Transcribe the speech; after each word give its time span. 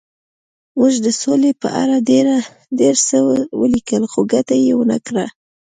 موږ 0.79 0.93
د 1.05 1.07
سولې 1.21 1.51
په 1.61 1.69
اړه 1.81 1.95
ډېر 2.79 2.95
څه 3.07 3.17
ولیکل 3.61 4.03
خو 4.11 4.19
ګټه 4.33 4.55
یې 4.65 4.71
ونه 4.79 4.97
کړه 5.07 5.25